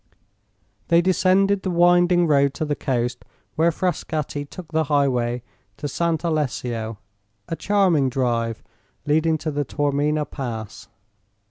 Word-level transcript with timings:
They 0.87 0.99
descended 0.99 1.61
the 1.61 1.69
winding 1.69 2.25
road 2.25 2.55
to 2.55 2.65
the 2.65 2.75
coast, 2.75 3.23
where 3.53 3.69
Frascatti 3.69 4.45
took 4.49 4.71
the 4.71 4.85
highway 4.85 5.43
to 5.77 5.87
Sant' 5.87 6.23
Alessio, 6.23 6.97
a 7.47 7.55
charming 7.55 8.09
drive 8.09 8.63
leading 9.05 9.37
to 9.37 9.51
the 9.51 9.63
Taormina 9.63 10.25
Pass. 10.25 10.87